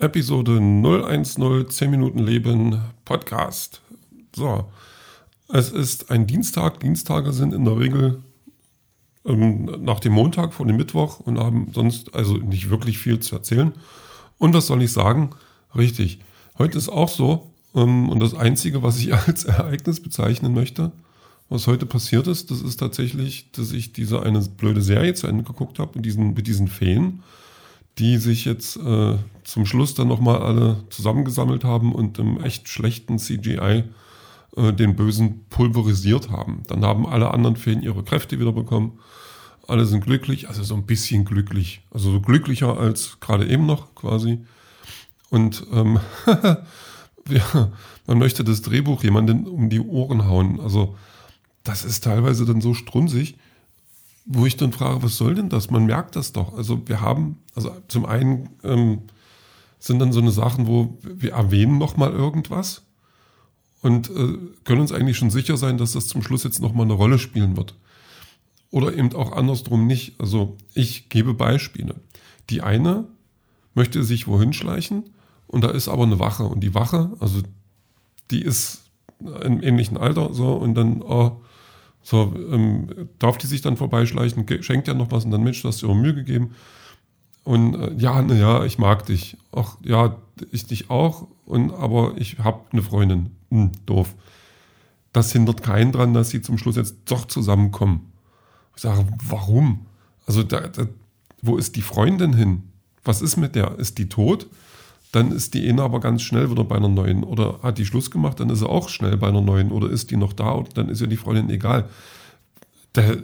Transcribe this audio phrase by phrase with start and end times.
[0.00, 3.80] Episode 010 10 Minuten Leben Podcast.
[4.34, 4.66] So,
[5.52, 6.78] es ist ein Dienstag.
[6.78, 8.22] Dienstage sind in der Regel
[9.24, 13.34] ähm, nach dem Montag vor dem Mittwoch und haben sonst also nicht wirklich viel zu
[13.34, 13.72] erzählen.
[14.38, 15.30] Und was soll ich sagen?
[15.76, 16.20] Richtig,
[16.58, 17.50] heute ist auch so.
[17.74, 20.92] Ähm, und das Einzige, was ich als Ereignis bezeichnen möchte,
[21.48, 25.42] was heute passiert ist, das ist tatsächlich, dass ich diese eine blöde Serie zu Ende
[25.42, 27.24] geguckt habe mit diesen, mit diesen Feen
[27.98, 29.16] die sich jetzt äh,
[29.48, 33.84] zum Schluss dann nochmal alle zusammengesammelt haben und im echt schlechten CGI
[34.56, 36.62] äh, den Bösen pulverisiert haben.
[36.66, 38.98] Dann haben alle anderen Feen ihre Kräfte wieder bekommen.
[39.66, 41.80] Alle sind glücklich, also so ein bisschen glücklich.
[41.90, 44.44] Also so glücklicher als gerade eben noch quasi.
[45.30, 45.98] Und ähm,
[47.30, 47.72] ja,
[48.06, 50.60] man möchte das Drehbuch jemanden um die Ohren hauen.
[50.60, 50.94] Also
[51.64, 53.38] das ist teilweise dann so strunzig
[54.30, 55.70] wo ich dann frage, was soll denn das?
[55.70, 56.54] Man merkt das doch.
[56.54, 59.00] Also wir haben, also zum einen ähm,
[59.78, 62.82] sind dann so eine Sachen, wo wir erwähnen nochmal irgendwas
[63.80, 66.94] und äh, können uns eigentlich schon sicher sein, dass das zum Schluss jetzt nochmal eine
[66.94, 67.74] Rolle spielen wird.
[68.70, 70.20] Oder eben auch andersrum nicht.
[70.20, 71.94] Also ich gebe Beispiele.
[72.50, 73.06] Die eine
[73.74, 75.04] möchte sich wohin schleichen
[75.46, 77.42] und da ist aber eine Wache und die Wache, also
[78.30, 78.82] die ist
[79.20, 81.40] im ähnlichen Alter so und dann, oh,
[82.02, 85.68] so, ähm, darf die sich dann vorbeischleichen, schenkt ja noch was und dann, Mensch, du
[85.68, 86.54] hast dir auch Mühe gegeben.
[87.48, 89.38] Und äh, ja, naja, ich mag dich.
[89.52, 90.18] Ach ja,
[90.52, 93.30] ich dich auch, und, aber ich habe eine Freundin.
[93.50, 94.14] Hm, doof.
[95.14, 98.12] Das hindert keinen dran, dass sie zum Schluss jetzt doch zusammenkommen.
[98.76, 99.86] Ich sage, warum?
[100.26, 100.88] Also, da, da,
[101.40, 102.64] wo ist die Freundin hin?
[103.02, 103.78] Was ist mit der?
[103.78, 104.46] Ist die tot?
[105.12, 107.24] dann ist die eine aber ganz schnell wieder bei einer neuen.
[107.24, 109.72] Oder hat die Schluss gemacht, dann ist sie auch schnell bei einer neuen.
[109.72, 111.88] Oder ist die noch da oder dann ist ja die Freundin egal.
[112.94, 113.16] Der,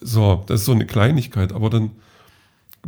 [0.00, 1.52] so, das ist so eine Kleinigkeit.
[1.52, 1.92] Aber dann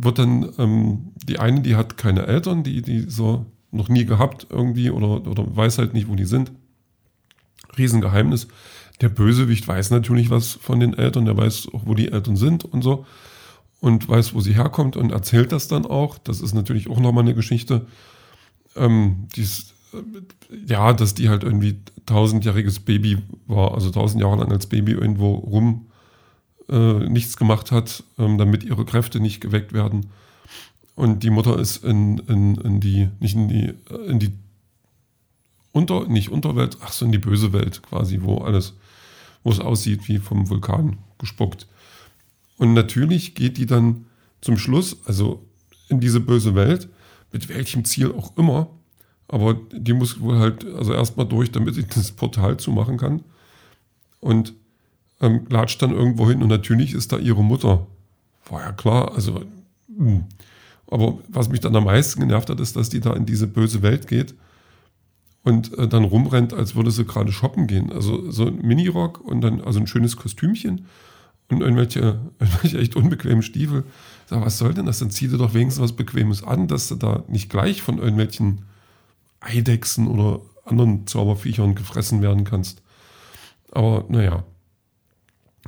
[0.03, 4.47] wird dann ähm, die eine, die hat keine Eltern, die, die so noch nie gehabt
[4.49, 6.51] irgendwie oder, oder weiß halt nicht, wo die sind.
[7.77, 8.47] Riesengeheimnis.
[8.99, 12.65] Der Bösewicht weiß natürlich was von den Eltern, der weiß auch, wo die Eltern sind
[12.65, 13.05] und so.
[13.79, 16.19] Und weiß, wo sie herkommt und erzählt das dann auch.
[16.19, 17.87] Das ist natürlich auch nochmal eine Geschichte
[18.75, 19.97] ähm, dies, äh,
[20.65, 23.17] ja, dass die halt irgendwie tausendjähriges Baby
[23.47, 25.87] war, also tausend Jahre lang als Baby irgendwo rum
[26.69, 30.07] äh, nichts gemacht hat, ähm, damit ihre Kräfte nicht geweckt werden.
[30.95, 33.73] Und die Mutter ist in, in, in die, nicht in die,
[34.07, 34.33] in die
[35.71, 38.73] Unter, nicht Unterwelt, ach so, in die böse Welt quasi, wo alles,
[39.43, 41.67] wo es aussieht wie vom Vulkan gespuckt.
[42.57, 44.05] Und natürlich geht die dann
[44.41, 45.45] zum Schluss, also
[45.87, 46.89] in diese böse Welt,
[47.31, 48.69] mit welchem Ziel auch immer.
[49.27, 53.23] Aber die muss wohl halt also erstmal durch, damit ich das Portal zumachen kann.
[54.19, 54.53] Und
[55.21, 57.87] ähm, latscht dann irgendwo hin und natürlich ist da ihre Mutter.
[58.49, 59.41] War ja klar, also.
[59.87, 60.05] Mh.
[60.05, 60.23] Hm.
[60.87, 63.81] Aber was mich dann am meisten genervt hat, ist, dass die da in diese böse
[63.81, 64.35] Welt geht
[65.43, 67.91] und äh, dann rumrennt, als würde sie gerade shoppen gehen.
[67.91, 70.85] Also so ein Minirock und dann also ein schönes Kostümchen
[71.49, 73.85] und irgendwelche, irgendwelche echt unbequemen Stiefel.
[74.27, 74.99] Sag, was soll denn das?
[74.99, 78.63] Dann zieh dir doch wenigstens was Bequemes an, dass du da nicht gleich von irgendwelchen
[79.39, 82.81] Eidechsen oder anderen Zauberviechern gefressen werden kannst.
[83.71, 84.43] Aber naja.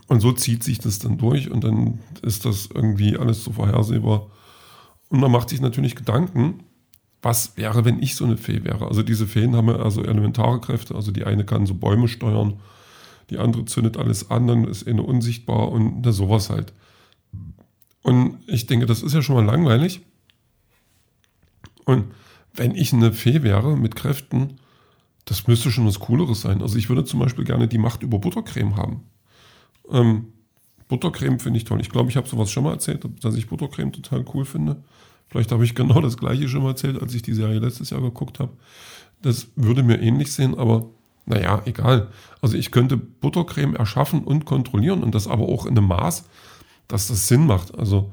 [0.08, 4.30] Und so zieht sich das dann durch und dann ist das irgendwie alles so vorhersehbar.
[5.10, 6.64] Und man macht sich natürlich Gedanken,
[7.22, 8.88] was wäre, wenn ich so eine Fee wäre.
[8.88, 10.96] Also diese Feen haben ja also elementare Kräfte.
[10.96, 12.60] Also die eine kann so Bäume steuern,
[13.30, 16.74] die andere zündet alles an, dann ist eine unsichtbar und na, sowas halt.
[18.02, 20.02] Und ich denke, das ist ja schon mal langweilig.
[21.86, 22.12] Und
[22.54, 24.60] wenn ich eine Fee wäre mit Kräften,
[25.26, 26.62] das müsste schon was Cooleres sein.
[26.62, 29.04] Also ich würde zum Beispiel gerne die Macht über Buttercreme haben.
[29.92, 30.28] Ähm,
[30.88, 31.82] Buttercreme finde ich toll.
[31.82, 34.78] Ich glaube, ich habe sowas schon mal erzählt, dass ich Buttercreme total cool finde.
[35.30, 38.02] Vielleicht habe ich genau das gleiche schon mal erzählt, als ich die Serie letztes Jahr
[38.02, 38.52] geguckt habe.
[39.22, 40.86] Das würde mir ähnlich sehen, aber
[41.26, 42.10] naja, egal.
[42.42, 46.26] Also ich könnte Buttercreme erschaffen und kontrollieren und das aber auch in einem Maß,
[46.88, 47.78] dass das Sinn macht.
[47.78, 48.12] Also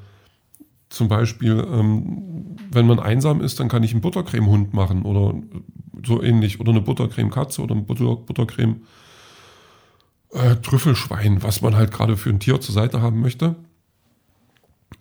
[0.89, 5.35] zum Beispiel, ähm, wenn man einsam ist, dann kann ich einen Buttercreme-Hund machen oder
[6.07, 6.61] so ähnlich.
[6.61, 8.83] Oder eine Buttercreme-Katze oder ein Butter Buttercreme
[10.33, 13.57] äh, Trüffelschwein, was man halt gerade für ein Tier zur Seite haben möchte.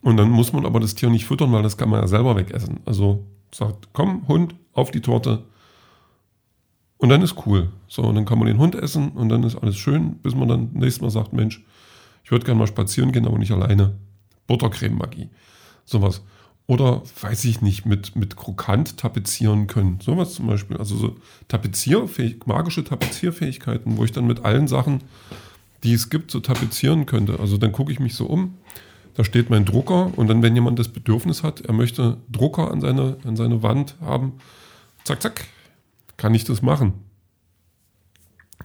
[0.02, 2.36] Und dann muss man aber das Tier nicht füttern, weil das kann man ja selber
[2.36, 2.80] wegessen.
[2.86, 5.44] Also sagt, komm, Hund, auf die Torte.
[6.98, 7.70] Und dann ist cool.
[7.88, 10.48] So, und dann kann man den Hund essen und dann ist alles schön, bis man
[10.48, 11.64] dann nächstes Mal sagt, Mensch,
[12.24, 13.96] ich würde gerne mal spazieren gehen, aber nicht alleine.
[14.48, 15.30] Buttercreme-Magie.
[15.86, 16.22] Sowas.
[16.70, 19.98] Oder, weiß ich nicht, mit, mit Krokant tapezieren können.
[20.02, 20.78] Sowas zum Beispiel.
[20.78, 21.16] Also so
[21.48, 25.02] Tapezierfähig, magische Tapezierfähigkeiten, wo ich dann mit allen Sachen,
[25.82, 27.40] die es gibt, so tapezieren könnte.
[27.40, 28.54] Also dann gucke ich mich so um.
[29.16, 32.82] da steht mein Drucker und dann, wenn jemand das Bedürfnis hat, er möchte Drucker an
[32.82, 34.34] seine, an seine Wand haben,
[35.06, 35.46] zack, zack,
[36.18, 36.94] kann ich das machen.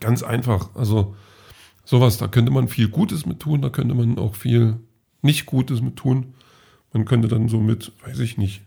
[0.01, 0.75] Ganz einfach.
[0.75, 1.17] Also
[1.87, 4.77] sowas, da könnte man viel Gutes mit tun, da könnte man auch viel
[5.23, 6.35] nicht Gutes mit tun.
[6.94, 8.62] Man könnte dann so mit, weiß ich nicht,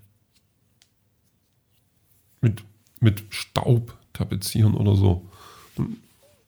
[2.42, 2.64] mit,
[3.00, 5.26] mit Staub tapezieren oder so.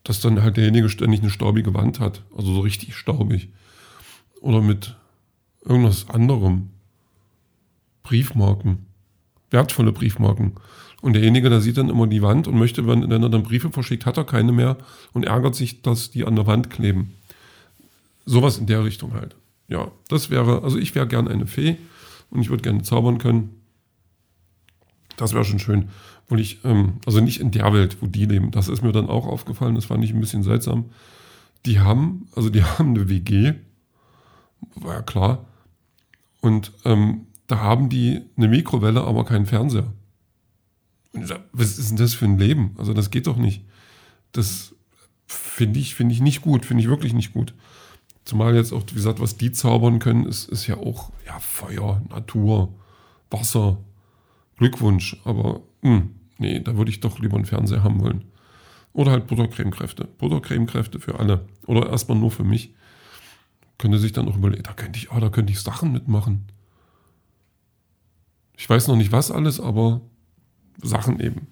[0.03, 3.49] dass dann halt derjenige ständig eine staubige Wand hat, also so richtig staubig.
[4.41, 4.95] Oder mit
[5.63, 6.69] irgendwas anderem.
[8.03, 8.85] Briefmarken.
[9.51, 10.53] Wertvolle Briefmarken.
[11.01, 14.05] Und derjenige, der sieht dann immer die Wand und möchte, wenn er dann Briefe verschickt,
[14.05, 14.77] hat er keine mehr
[15.13, 17.13] und ärgert sich, dass die an der Wand kleben.
[18.25, 19.35] Sowas in der Richtung halt.
[19.69, 21.77] Ja, das wäre, also ich wäre gern eine Fee
[22.31, 23.61] und ich würde gerne zaubern können.
[25.15, 25.89] Das wäre schon schön.
[26.27, 28.51] Weil ich, ähm, also nicht in der Welt, wo die leben.
[28.51, 30.85] Das ist mir dann auch aufgefallen, das fand ich ein bisschen seltsam.
[31.65, 33.53] Die haben, also die haben eine WG,
[34.75, 35.45] war ja klar.
[36.41, 39.91] Und ähm, da haben die eine Mikrowelle, aber keinen Fernseher.
[41.13, 42.75] Und ich sag, was ist denn das für ein Leben?
[42.77, 43.63] Also das geht doch nicht.
[44.31, 44.75] Das
[45.25, 47.53] finde ich, finde ich nicht gut, finde ich wirklich nicht gut.
[48.29, 52.03] Zumal jetzt auch, wie gesagt, was die zaubern können, ist, ist ja auch ja, Feuer,
[52.11, 52.71] Natur,
[53.31, 53.79] Wasser,
[54.55, 55.19] Glückwunsch.
[55.23, 58.25] Aber mh, hm, nee, da würde ich doch lieber einen Fernseher haben wollen.
[58.93, 60.07] Oder halt Buttercremekräfte.
[60.19, 61.47] Buttercremekräfte für alle.
[61.65, 62.75] Oder erstmal nur für mich.
[63.79, 66.45] Könnte sich dann auch überlegen, da könnte ich, oh, da könnte ich Sachen mitmachen.
[68.55, 70.01] Ich weiß noch nicht was alles, aber
[70.83, 71.47] Sachen eben.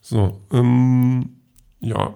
[0.00, 1.36] So, ähm,
[1.80, 2.14] ja.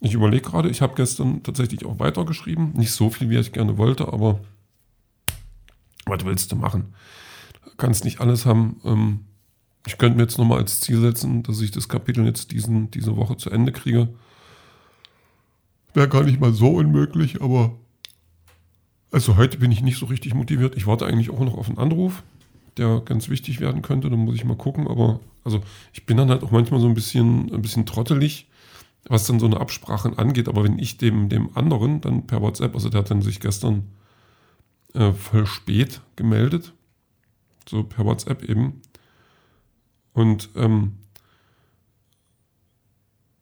[0.00, 2.72] Ich überlege gerade, ich habe gestern tatsächlich auch weitergeschrieben.
[2.74, 4.40] Nicht so viel, wie ich gerne wollte, aber
[6.06, 6.94] was willst du machen?
[7.64, 8.80] Du kannst nicht alles haben.
[8.84, 9.20] Ähm,
[9.86, 13.16] ich könnte mir jetzt nochmal als Ziel setzen, dass ich das Kapitel jetzt diesen, diese
[13.16, 14.08] Woche zu Ende kriege.
[15.94, 17.74] Wäre gar nicht mal so unmöglich, aber
[19.10, 20.76] also heute bin ich nicht so richtig motiviert.
[20.76, 22.22] Ich warte eigentlich auch noch auf einen Anruf,
[22.76, 24.10] der ganz wichtig werden könnte.
[24.10, 24.86] Da muss ich mal gucken.
[24.86, 25.62] Aber also
[25.92, 28.47] ich bin dann halt auch manchmal so ein bisschen, ein bisschen trottelig,
[29.08, 30.48] was dann so eine Absprache angeht.
[30.48, 33.88] Aber wenn ich dem, dem anderen dann per WhatsApp, also der hat dann sich gestern
[34.94, 36.72] äh, voll spät gemeldet,
[37.68, 38.82] so per WhatsApp eben.
[40.12, 40.94] Und ähm,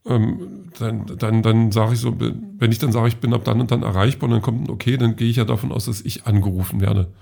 [0.04, 3.60] ähm, dann, dann, dann sage ich so, wenn ich dann sage, ich bin ab dann
[3.60, 6.00] und dann erreichbar und dann kommt ein Okay, dann gehe ich ja davon aus, dass
[6.00, 7.12] ich angerufen werde.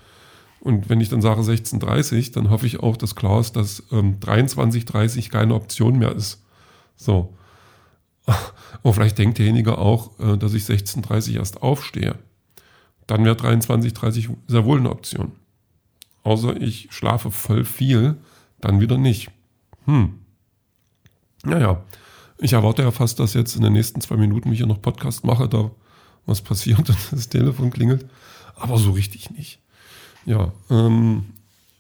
[0.61, 4.19] Und wenn ich dann sage 16.30, dann hoffe ich auch, dass klar ist, dass ähm,
[4.21, 6.43] 23.30 keine Option mehr ist.
[6.97, 7.35] So.
[8.27, 12.17] Aber vielleicht denkt derjenige auch, äh, dass ich 16.30 erst aufstehe.
[13.07, 15.33] Dann wäre 23.30 sehr wohl eine Option.
[16.23, 18.17] Außer ich schlafe voll viel,
[18.61, 19.31] dann wieder nicht.
[19.85, 20.21] Hm.
[21.45, 21.83] Naja.
[22.39, 25.25] Ich erwarte ja fast, dass jetzt in den nächsten zwei Minuten, ich ja noch Podcast
[25.25, 25.71] mache, da
[26.27, 28.07] was passiert und das Telefon klingelt.
[28.57, 29.61] Aber so richtig nicht.
[30.25, 31.27] Ja, ähm,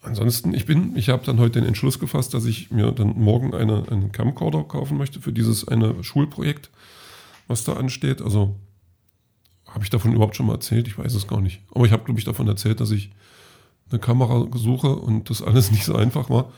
[0.04, 3.54] ansonsten, ich bin, ich habe dann heute den Entschluss gefasst, dass ich mir dann morgen
[3.54, 6.70] eine, einen Camcorder kaufen möchte für dieses eine Schulprojekt,
[7.48, 8.22] was da ansteht.
[8.22, 8.56] Also
[9.66, 10.86] habe ich davon überhaupt schon mal erzählt?
[10.86, 11.62] Ich weiß es gar nicht.
[11.74, 13.10] Aber ich habe, glaube ich, davon erzählt, dass ich
[13.90, 16.52] eine Kamera suche und das alles nicht so einfach war.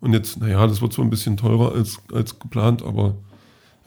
[0.00, 3.16] Und jetzt, naja, das wird zwar ein bisschen teurer als, als geplant, aber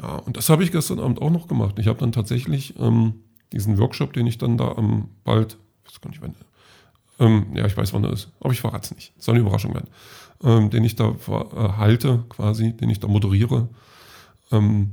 [0.01, 1.77] ja, und das habe ich gestern Abend auch noch gemacht.
[1.79, 3.13] Ich habe dann tatsächlich ähm,
[3.53, 6.35] diesen Workshop, den ich dann da am bald, ich weiß gar nicht wann,
[7.21, 9.13] ähm, ja, ich weiß wann er ist, aber ich verrate es nicht.
[9.17, 9.89] Soll eine Überraschung werden.
[10.43, 13.69] Ähm, den ich da äh, halte, quasi, den ich da moderiere,
[14.51, 14.91] ähm,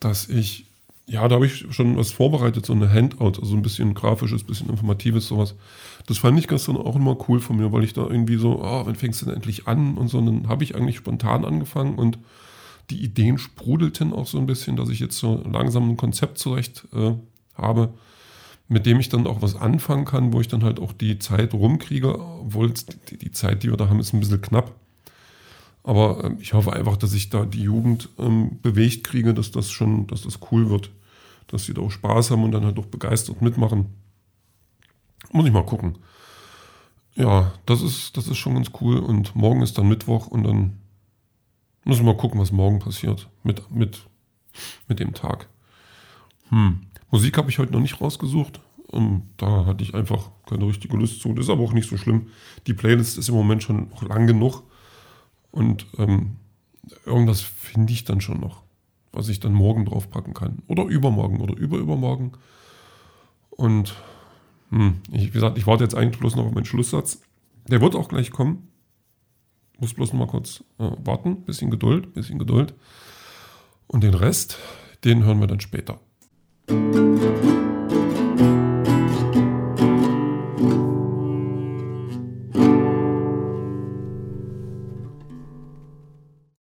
[0.00, 0.64] dass ich,
[1.06, 4.70] ja, da habe ich schon was vorbereitet, so eine Handout, also ein bisschen grafisches, bisschen
[4.70, 5.54] informatives, sowas.
[6.06, 8.86] Das fand ich gestern auch immer cool von mir, weil ich da irgendwie so, oh,
[8.86, 9.98] wann fängst du denn endlich an?
[9.98, 12.18] Und so, dann habe ich eigentlich spontan angefangen und
[12.88, 16.88] die Ideen sprudelten auch so ein bisschen, dass ich jetzt so langsam ein Konzept zurecht
[16.94, 17.12] äh,
[17.54, 17.92] habe,
[18.72, 21.54] mit dem ich dann auch was anfangen kann, wo ich dann halt auch die Zeit
[21.54, 22.72] rumkriege, obwohl
[23.10, 24.74] die, die Zeit, die wir da haben, ist ein bisschen knapp.
[25.84, 29.70] Aber äh, ich hoffe einfach, dass ich da die Jugend ähm, bewegt kriege, dass das
[29.70, 30.90] schon, dass das cool wird,
[31.48, 33.86] dass sie da auch Spaß haben und dann halt auch begeistert mitmachen.
[35.32, 35.98] Muss ich mal gucken.
[37.14, 38.98] Ja, das ist, das ist schon ganz cool.
[38.98, 40.78] Und morgen ist dann Mittwoch und dann
[41.84, 44.06] Müssen wir mal gucken, was morgen passiert mit, mit,
[44.86, 45.48] mit dem Tag.
[46.50, 46.86] Hm.
[47.12, 48.60] Musik habe ich heute noch nicht rausgesucht.
[48.88, 51.32] Um, ähm, da hatte ich einfach keine richtige Lust zu.
[51.34, 52.28] Das ist aber auch nicht so schlimm.
[52.66, 54.64] Die Playlist ist im Moment schon lang genug.
[55.50, 56.36] Und ähm,
[57.04, 58.62] irgendwas finde ich dann schon noch,
[59.12, 60.62] was ich dann morgen draufpacken kann.
[60.66, 62.32] Oder übermorgen oder überübermorgen.
[63.50, 63.94] Und
[64.70, 67.20] hm, ich, wie gesagt, ich warte jetzt eigentlich bloß noch auf meinen Schlusssatz.
[67.68, 68.68] Der wird auch gleich kommen.
[69.78, 72.74] Muss bloß noch mal kurz äh, warten, bisschen Geduld, bisschen Geduld.
[73.86, 74.58] Und den Rest,
[75.04, 76.00] den hören wir dann später.
[76.68, 77.11] Musik